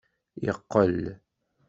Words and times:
Yeqqel. 0.45 0.99